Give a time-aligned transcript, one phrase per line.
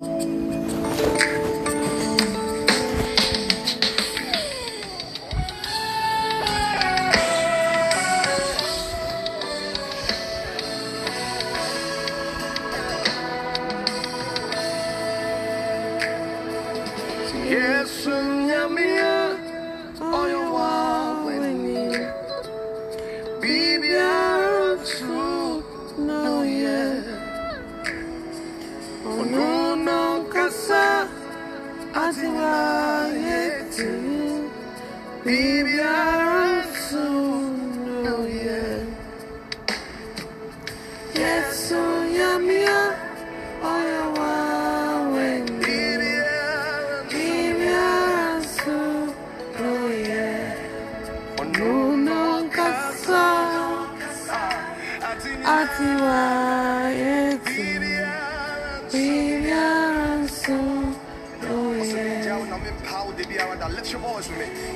[0.00, 1.99] フフフフ。
[31.94, 34.50] until I get to you.
[35.24, 36.29] Baby, I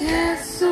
[0.00, 0.69] Yes, sir.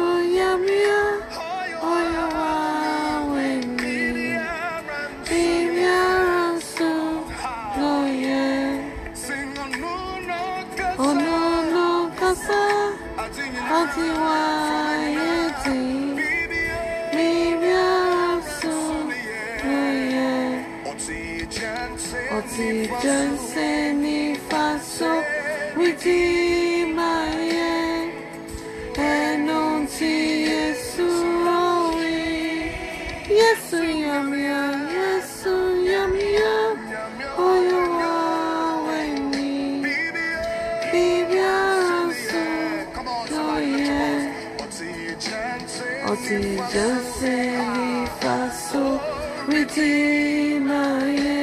[46.29, 49.01] Utilisé mi faso,
[49.49, 51.41] Redeemaye,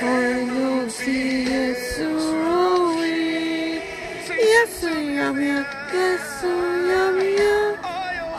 [0.00, 1.20] Anuti
[1.52, 2.06] Yesu
[2.40, 3.82] Rowi,
[4.52, 4.88] Yesu
[5.18, 5.60] Yamia,
[5.92, 6.52] Yesu
[6.90, 7.58] Yamia,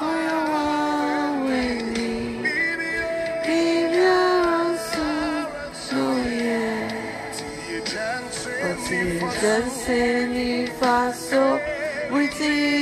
[0.10, 2.14] Oya Waweni,
[3.46, 5.10] Bibia Ransu,
[5.86, 6.66] Soye,
[8.74, 10.02] Utilisé
[10.34, 10.50] mi
[10.80, 11.44] faso,
[12.10, 12.81] Redeemaye,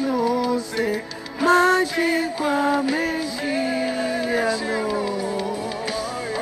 [0.00, 1.02] non se
[1.40, 2.44] magico
[2.90, 4.82] magia no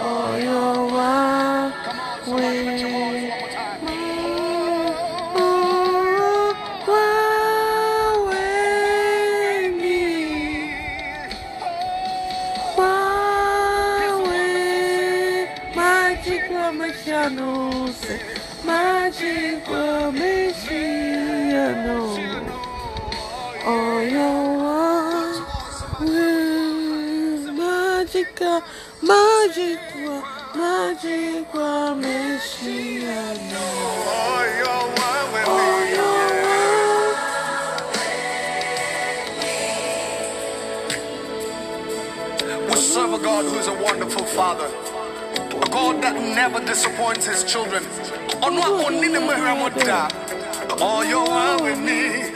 [0.01, 1.73] oh yo wa
[2.27, 2.77] we
[18.67, 20.97] Magico Messiano
[27.67, 28.63] magica.
[34.09, 35.91] Oh, you're one with oh, me.
[42.53, 42.69] Yeah.
[42.69, 47.83] We serve a God who's a wonderful Father, a God that never disappoints His children.
[50.79, 52.36] Oh, you're one with me.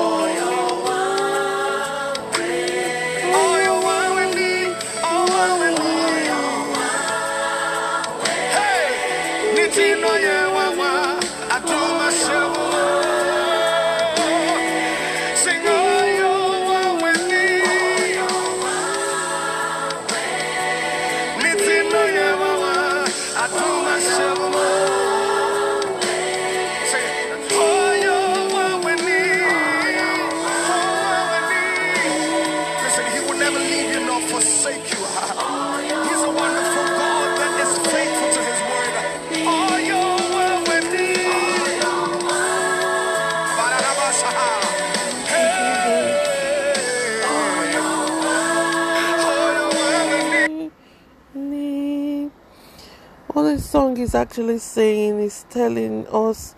[53.59, 56.53] song is actually saying is telling us,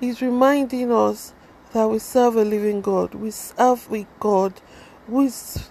[0.00, 1.34] is reminding us
[1.72, 3.14] that we serve a living God.
[3.14, 4.54] We serve a God
[5.06, 5.68] who is,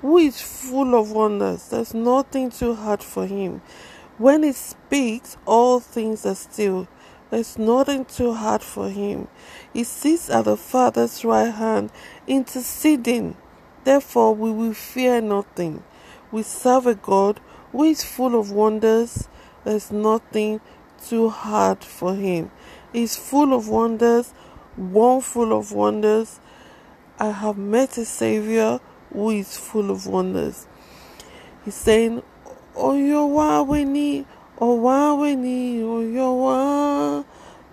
[0.00, 1.68] who is full of wonders.
[1.68, 3.62] There's nothing too hard for him.
[4.18, 6.88] When he speaks, all things are still.
[7.30, 9.28] There's nothing too hard for him.
[9.72, 11.90] He sits at the Father's right hand,
[12.26, 13.36] interceding.
[13.84, 15.84] Therefore, we will fear nothing.
[16.32, 17.40] We serve a God
[17.70, 19.28] who is full of wonders.
[19.66, 20.60] There's nothing
[21.08, 22.52] too hard for him.
[22.92, 24.30] He's full of wonders,
[24.76, 26.38] one full of wonders.
[27.18, 28.78] I have met a Savior
[29.12, 30.68] who is full of wonders.
[31.64, 32.22] He's saying,
[32.76, 34.24] Oyowaweni,
[34.60, 35.80] Owaweni,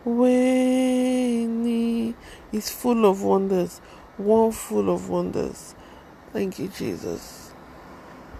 [0.03, 2.15] Oyowaweni.
[2.51, 3.81] He's full of wonders,
[4.17, 5.75] one full of wonders.
[6.31, 7.42] Thank you, Jesus.